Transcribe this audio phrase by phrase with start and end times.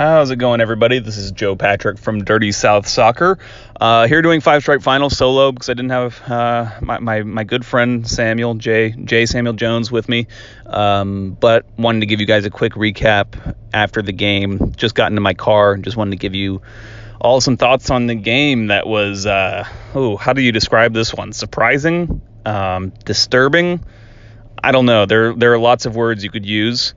[0.00, 0.98] How's it going, everybody?
[0.98, 3.38] This is Joe Patrick from Dirty South Soccer.
[3.78, 7.44] Uh, here doing Five Stripe Final solo because I didn't have uh, my, my, my
[7.44, 10.26] good friend Samuel J J Samuel Jones with me,
[10.64, 14.72] um, but wanted to give you guys a quick recap after the game.
[14.74, 16.62] Just got into my car just wanted to give you
[17.20, 18.68] all some thoughts on the game.
[18.68, 21.34] That was uh, oh, how do you describe this one?
[21.34, 23.84] Surprising, um, disturbing.
[24.64, 25.04] I don't know.
[25.04, 26.94] There there are lots of words you could use,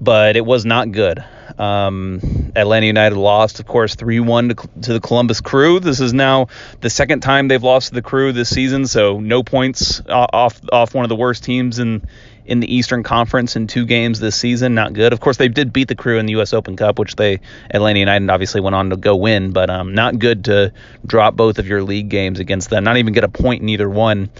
[0.00, 1.22] but it was not good.
[1.58, 5.78] Um, Atlanta United lost, of course, 3 1 to, the Columbus Crew.
[5.78, 6.48] This is now
[6.80, 10.94] the second time they've lost to the Crew this season, so no points off off
[10.94, 12.02] one of the worst teams in
[12.46, 14.74] in the Eastern Conference in two games this season.
[14.74, 15.12] Not good.
[15.12, 16.54] Of course, they did beat the Crew in the U.S.
[16.54, 20.18] Open Cup, which they Atlanta United obviously went on to go win, but um, not
[20.18, 20.72] good to
[21.04, 22.84] drop both of your league games against them.
[22.84, 24.30] Not even get a point in either one.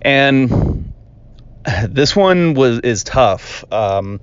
[0.00, 0.92] And
[1.88, 3.64] this one was is tough.
[3.72, 4.20] Um,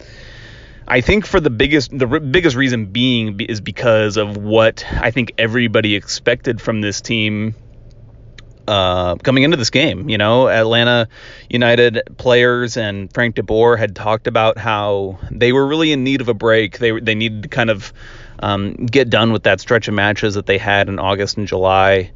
[0.87, 5.33] I think for the biggest the biggest reason being is because of what I think
[5.37, 7.55] everybody expected from this team
[8.67, 10.09] uh, coming into this game.
[10.09, 11.09] You know, Atlanta
[11.49, 16.29] United players and Frank DeBoer had talked about how they were really in need of
[16.29, 16.77] a break.
[16.77, 17.91] They they needed to kind of
[18.39, 22.11] um, get done with that stretch of matches that they had in August and July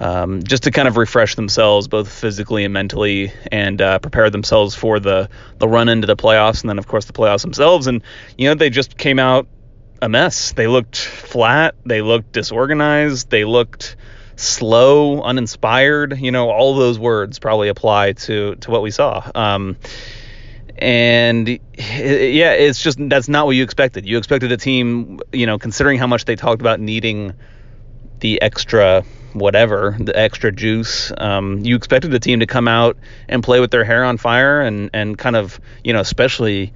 [0.00, 4.74] um, just to kind of refresh themselves both physically and mentally and uh, prepare themselves
[4.74, 7.86] for the the run into the playoffs and then of course the playoffs themselves.
[7.86, 8.02] And
[8.38, 9.46] you know they just came out
[10.00, 10.52] a mess.
[10.52, 11.74] They looked flat.
[11.84, 13.30] They looked disorganized.
[13.30, 13.96] They looked
[14.36, 16.18] slow uninspired.
[16.18, 19.30] You know all those words probably apply to to what we saw.
[19.34, 19.76] Um,
[20.78, 24.06] and yeah it's just that's not what you expected.
[24.06, 27.34] You expected a team you know considering how much they talked about needing
[28.20, 31.12] the extra whatever, the extra juice.
[31.16, 32.96] Um, you expected the team to come out
[33.28, 36.72] and play with their hair on fire and, and kind of, you know, especially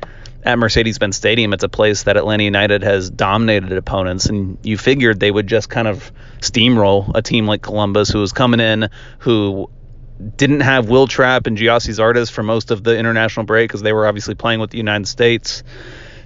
[0.46, 4.78] at Mercedes Benz Stadium, it's a place that Atlanta United has dominated opponents, and you
[4.78, 8.88] figured they would just kind of steamroll a team like Columbus, who was coming in,
[9.18, 9.68] who
[10.36, 13.92] didn't have Will Trapp and Gyasi Zardes for most of the international break because they
[13.92, 15.64] were obviously playing with the United States.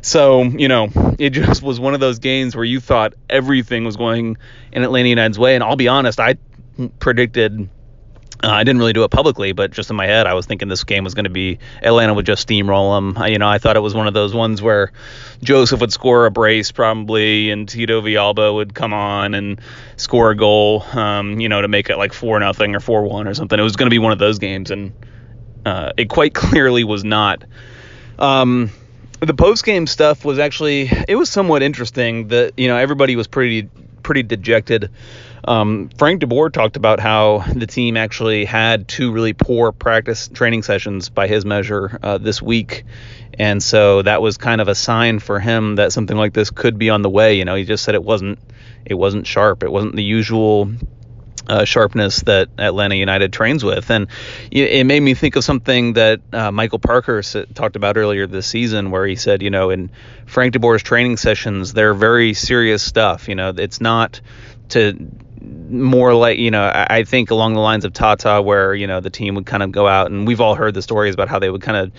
[0.02, 0.88] So, you know,
[1.18, 4.38] it just was one of those games where you thought everything was going
[4.72, 5.54] in Atlanta United's way.
[5.54, 6.36] And I'll be honest, I
[6.98, 7.68] predicted.
[8.42, 10.68] Uh, I didn't really do it publicly, but just in my head, I was thinking
[10.68, 13.22] this game was going to be Atlanta would just steamroll them.
[13.22, 14.92] I, you know, I thought it was one of those ones where
[15.42, 19.60] Josef would score a brace probably, and Tito Villalba would come on and
[19.96, 23.28] score a goal, um, you know, to make it like four nothing or four one
[23.28, 23.60] or something.
[23.60, 24.94] It was going to be one of those games, and
[25.66, 27.44] uh, it quite clearly was not.
[28.18, 28.70] Um,
[29.20, 32.28] the post game stuff was actually it was somewhat interesting.
[32.28, 33.68] That you know everybody was pretty
[34.02, 34.90] pretty dejected.
[35.44, 40.62] Um, Frank DeBoer talked about how the team actually had two really poor practice training
[40.62, 42.84] sessions by his measure uh, this week,
[43.38, 46.78] and so that was kind of a sign for him that something like this could
[46.78, 47.34] be on the way.
[47.34, 48.38] You know, he just said it wasn't
[48.84, 49.62] it wasn't sharp.
[49.62, 50.70] It wasn't the usual
[51.50, 53.90] uh, sharpness that Atlanta United trains with.
[53.90, 54.06] And
[54.52, 58.92] it made me think of something that uh, Michael Parkhurst talked about earlier this season,
[58.92, 59.90] where he said, you know, in
[60.26, 63.28] Frank DeBoer's training sessions, they're very serious stuff.
[63.28, 64.20] You know, it's not
[64.70, 65.10] to
[65.42, 69.10] more like you know I think along the lines of Tata where you know the
[69.10, 71.48] team would kind of go out and we've all heard the stories about how they
[71.48, 71.92] would kind of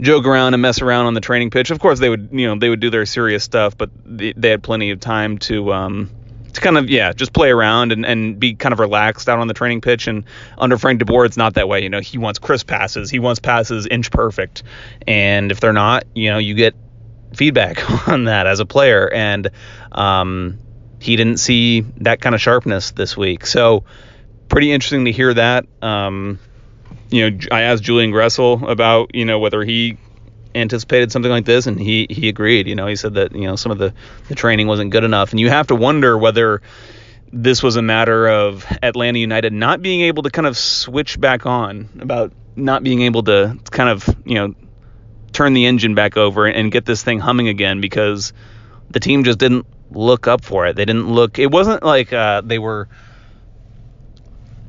[0.00, 1.70] joke around and mess around on the training pitch.
[1.70, 4.62] Of course they would you know they would do their serious stuff, but they, had
[4.62, 6.10] plenty of time to um,
[6.52, 9.48] to kind of yeah just play around and, and be kind of relaxed out on
[9.48, 10.06] the training pitch.
[10.06, 10.24] And
[10.56, 11.82] under Frank DeBoer it's not that way.
[11.82, 13.10] You know he wants crisp passes.
[13.10, 14.62] He wants passes inch perfect.
[15.06, 16.74] And if they're not you know you get
[17.34, 19.10] feedback on that as a player.
[19.12, 19.50] And
[19.92, 20.58] um,
[21.00, 23.46] he didn't see that kind of sharpness this week.
[23.46, 23.84] So
[24.48, 25.66] pretty interesting to hear that.
[25.82, 26.38] Um,
[27.10, 29.98] you know I asked Julian Gressel about you know whether he
[30.54, 32.66] anticipated something like this, and he he agreed.
[32.66, 33.94] You know, he said that you know some of the
[34.28, 36.62] the training wasn't good enough, and you have to wonder whether
[37.32, 41.46] this was a matter of Atlanta United not being able to kind of switch back
[41.46, 44.54] on, about not being able to kind of you know
[45.32, 48.32] turn the engine back over and get this thing humming again because
[48.90, 50.76] the team just didn't look up for it.
[50.76, 51.38] They didn't look.
[51.38, 52.88] It wasn't like uh, they were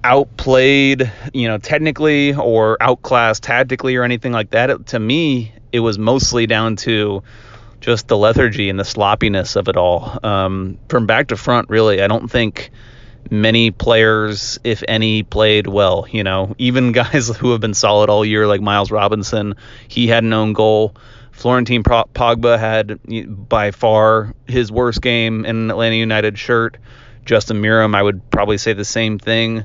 [0.03, 4.69] outplayed, you know, technically or outclassed tactically or anything like that.
[4.69, 7.23] It, to me, it was mostly down to
[7.79, 10.19] just the lethargy and the sloppiness of it all.
[10.23, 12.71] Um, from back to front, really, I don't think
[13.29, 16.05] many players, if any, played well.
[16.09, 19.55] You know, even guys who have been solid all year, like Miles Robinson,
[19.87, 20.95] he had an own goal.
[21.31, 22.99] Florentin Pogba had
[23.47, 26.77] by far his worst game in an Atlanta United shirt.
[27.23, 29.63] Justin Meram, I would probably say the same thing.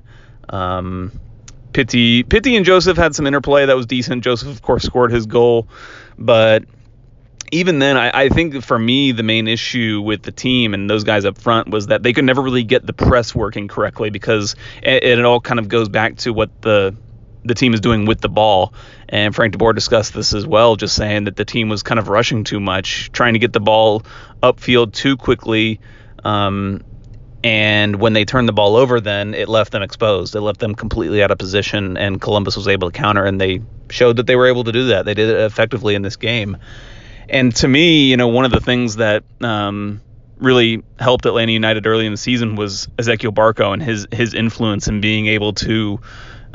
[0.48, 1.18] Um,
[1.74, 4.24] Pity, Pity and Josef had some interplay that was decent.
[4.24, 5.68] Josef, of course, scored his goal,
[6.16, 6.64] but
[7.52, 11.04] even then, I, I, think for me, the main issue with the team and those
[11.04, 14.56] guys up front was that they could never really get the press working correctly because
[14.82, 16.96] it, it all kind of goes back to what the
[17.44, 18.72] the team is doing with the ball.
[19.08, 22.08] And Frank DeBoer discussed this as well, just saying that the team was kind of
[22.08, 24.02] rushing too much, trying to get the ball
[24.42, 25.80] upfield too quickly.
[26.24, 26.82] Um,
[27.44, 30.34] and when they turned the ball over, then it left them exposed.
[30.34, 33.60] It left them completely out of position, and Columbus was able to counter, and they
[33.90, 35.04] showed that they were able to do that.
[35.04, 36.56] They did it effectively in this game.
[37.28, 40.00] And to me, you know, one of the things that um,
[40.38, 44.88] really helped Atlanta United early in the season was Ezequiel Barco and his his influence
[44.88, 46.00] in being able to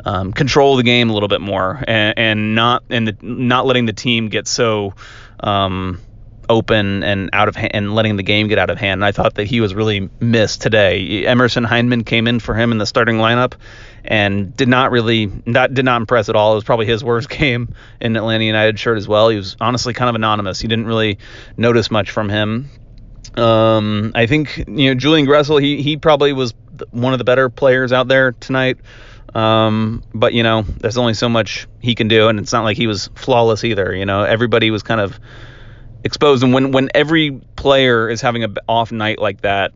[0.04, 3.86] um, control the game a little bit more and, and not and the, not letting
[3.86, 4.94] the team get so
[5.38, 6.00] um,
[6.50, 8.98] open and out of hand and letting the game get out of hand.
[8.98, 11.24] And I thought that he was really missed today.
[11.24, 13.54] Emerson Hyndman came in for him in the starting lineup
[14.04, 16.52] and did not really not did not impress at all.
[16.52, 19.28] It was probably his worst game in Atlanta United shirt as well.
[19.28, 20.62] He was honestly kind of anonymous.
[20.62, 21.18] You didn't really
[21.56, 22.68] notice much from him.
[23.36, 25.62] Um, I think you know Julian Gressel.
[25.62, 26.52] He he probably was
[26.90, 28.78] one of the better players out there tonight.
[29.34, 32.76] Um, but you know, there's only so much he can do, and it's not like
[32.76, 33.94] he was flawless either.
[33.94, 35.20] You know, everybody was kind of
[36.04, 39.72] exposed, and when when every player is having an off night like that,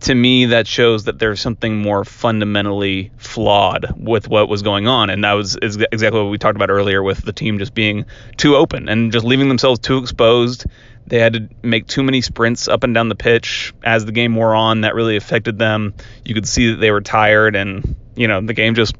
[0.00, 5.10] to me that shows that there's something more fundamentally flawed with what was going on.
[5.10, 8.04] And that was exactly what we talked about earlier with the team just being
[8.36, 10.66] too open and just leaving themselves too exposed.
[11.06, 13.72] They had to make too many sprints up and down the pitch.
[13.82, 15.94] As the game wore on that really affected them.
[16.24, 18.96] You could see that they were tired and you know the game just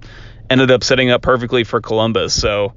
[0.48, 2.32] ended up setting up perfectly for Columbus.
[2.32, 2.74] So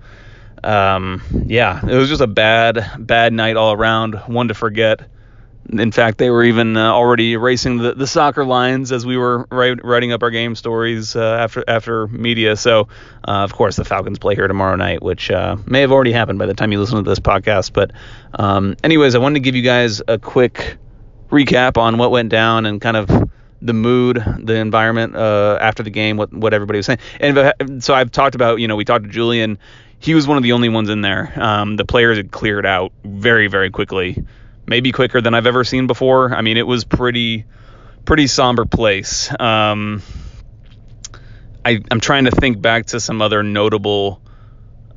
[0.64, 5.08] um, yeah it was just a bad bad night all around one to forget
[5.72, 9.46] in fact, they were even uh, already erasing the, the soccer lines as we were
[9.52, 12.56] write, writing up our game stories uh, after after media.
[12.56, 12.88] So,
[13.28, 16.40] uh, of course, the Falcons play here tomorrow night, which uh, may have already happened
[16.40, 17.74] by the time you listen to this podcast.
[17.74, 17.92] But,
[18.34, 20.78] um, anyways, I wanted to give you guys a quick
[21.30, 23.30] recap on what went down and kind of
[23.62, 27.00] the mood, the environment uh, after the game, what what everybody was saying.
[27.20, 29.60] And so I've talked about, you know, we talked to Julian.
[30.00, 31.34] He was one of the only ones in there.
[31.36, 34.26] Um, the players had cleared out very, very quickly
[34.70, 36.34] maybe quicker than I've ever seen before.
[36.34, 37.46] I mean, it was pretty
[38.06, 39.30] pretty somber place.
[39.40, 40.02] Um,
[41.66, 44.22] I, I'm trying to think back to some other notable,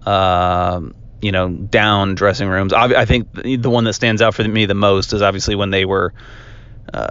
[0.06, 0.80] uh,
[1.20, 2.72] you know, down dressing rooms.
[2.72, 5.70] I, I, think the one that stands out for me the most is obviously when
[5.70, 6.12] they were
[6.92, 7.08] uh,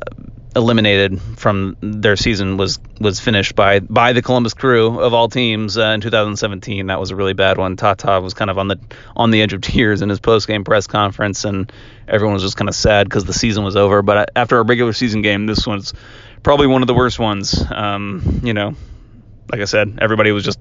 [0.55, 5.77] eliminated from their season was was finished by by the Columbus Crew of all teams
[5.77, 6.87] uh, in 2017.
[6.87, 7.77] That was a really bad one.
[7.77, 8.79] Tata was kind of on the
[9.15, 11.71] on the edge of tears in his post game press conference, and
[12.07, 14.01] everyone was just kind of sad because the season was over.
[14.01, 15.93] But uh, after a regular season game, this one's
[16.43, 17.63] probably one of the worst ones.
[17.71, 18.75] Um, you know,
[19.49, 20.59] like I said, everybody was just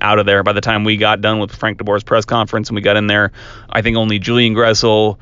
[0.00, 2.74] out of there by the time we got done with Frank DeBoer's press conference and
[2.74, 3.32] we got in there.
[3.70, 5.18] I think only Julian Gressel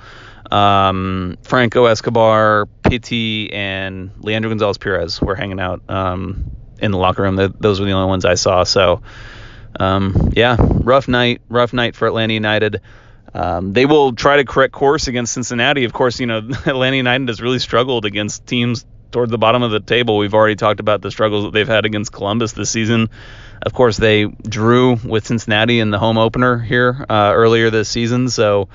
[0.51, 6.51] um, Franco Escobar, Pity, and Leandro Gonzalez Pirez were hanging out um,
[6.81, 7.37] in the locker room.
[7.37, 8.65] The, those were the only ones I saw.
[8.65, 9.03] So,
[9.79, 12.81] um, yeah, rough night, rough night for Atlanta United.
[13.33, 15.85] Um, they will try to correct course against Cincinnati.
[15.85, 19.71] Of course, you know Atlanta United has really struggled against teams toward the bottom of
[19.71, 20.19] the table.
[20.19, 23.11] We've already talked about the struggles that they've had against Columbus this season.
[23.63, 28.29] Of course, they drew with Cincinnati in the home opener here uh, earlier this season.
[28.29, 28.69] So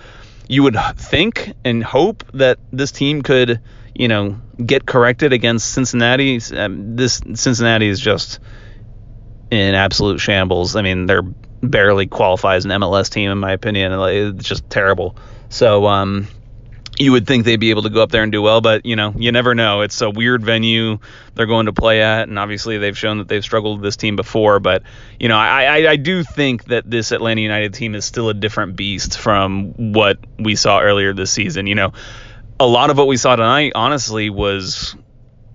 [0.48, 3.62] you would think and hope that this team could,
[3.94, 6.40] you know, get corrected against Cincinnati.
[6.56, 8.40] Um, this Cincinnati is just
[9.52, 10.76] in absolute shambles.
[10.76, 11.24] I mean, they're
[11.62, 13.92] barely qualify as an MLS team in my opinion.
[13.94, 15.16] It's just terrible.
[15.50, 16.28] So, um,
[16.98, 18.96] you would think they'd be able to go up there and do well, but you
[18.96, 19.82] know, you never know.
[19.82, 21.00] It's a weird venue
[21.34, 24.16] they're going to play at, and obviously they've shown that they've struggled with this team
[24.16, 24.60] before.
[24.60, 24.84] But
[25.20, 28.34] you know, I, I, I do think that this Atlanta United team is still a
[28.34, 31.68] different beast from what we saw earlier this season.
[31.68, 31.94] You know,
[32.60, 34.96] a lot of what we saw tonight, honestly, was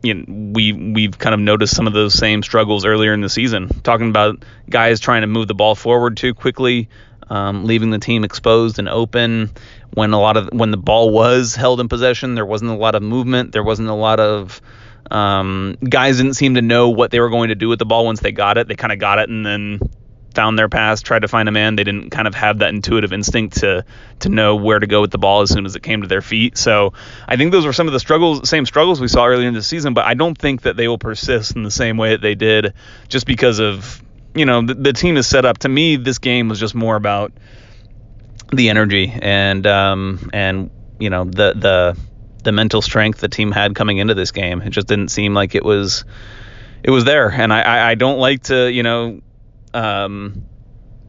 [0.02, 3.28] you know, we we've kind of noticed some of those same struggles earlier in the
[3.28, 3.68] season.
[3.82, 6.88] Talking about guys trying to move the ball forward too quickly,
[7.30, 9.50] um, leaving the team exposed and open.
[9.94, 12.94] When a lot of when the ball was held in possession, there wasn't a lot
[12.94, 13.52] of movement.
[13.52, 14.60] There wasn't a lot of
[15.10, 18.04] um, guys didn't seem to know what they were going to do with the ball
[18.04, 18.68] once they got it.
[18.68, 19.80] They kind of got it and then
[20.34, 21.74] found their pass, tried to find a man.
[21.74, 23.84] They didn't kind of have that intuitive instinct to
[24.20, 26.22] to know where to go with the ball as soon as it came to their
[26.22, 26.56] feet.
[26.56, 26.92] So
[27.26, 29.62] I think those were some of the struggles, same struggles we saw earlier in the
[29.62, 29.94] season.
[29.94, 32.74] But I don't think that they will persist in the same way that they did,
[33.08, 34.02] just because of
[34.34, 35.58] you know the, the team is set up.
[35.58, 37.32] To me, this game was just more about
[38.52, 41.98] the energy and um, and you know the the
[42.42, 44.62] the mental strength the team had coming into this game.
[44.62, 46.04] It just didn't seem like it was
[46.82, 47.30] it was there.
[47.30, 49.20] And I, I, I don't like to you know
[49.74, 50.46] um,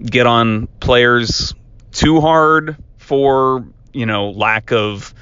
[0.02, 1.54] get on players
[1.92, 5.14] too hard for you know, lack of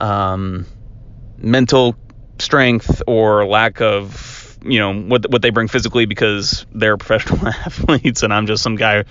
[0.00, 0.66] um,
[1.38, 1.96] mental
[2.38, 4.35] strength or lack of,
[4.70, 8.76] you know, what what they bring physically because they're professional athletes and I'm just some
[8.76, 9.04] guy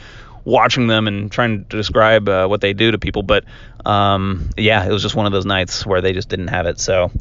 [0.45, 3.23] watching them and trying to describe uh, what they do to people.
[3.23, 3.45] But
[3.85, 6.79] um, yeah, it was just one of those nights where they just didn't have it.
[6.79, 7.11] So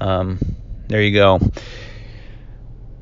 [0.00, 0.38] um,
[0.86, 1.40] there you go.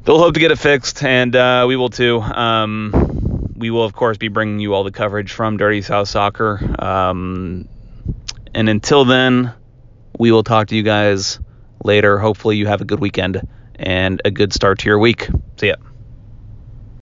[0.05, 2.21] They'll hope to get it fixed, and uh, we will too.
[2.21, 6.61] Um, we will, of course, be bringing you all the coverage from Dirty South Soccer.
[6.79, 7.69] Um,
[8.55, 9.53] and until then,
[10.17, 11.41] we will talk to you guys
[11.83, 12.19] later.
[12.19, 13.47] Hopefully, you have a good weekend
[13.79, 15.29] and a good start to your week.
[15.59, 15.77] See ya.